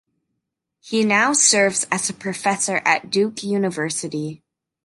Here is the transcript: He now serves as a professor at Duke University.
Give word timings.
He 0.79 1.03
now 1.03 1.31
serves 1.31 1.85
as 1.91 2.09
a 2.09 2.13
professor 2.15 2.77
at 2.85 3.11
Duke 3.11 3.43
University. 3.43 4.41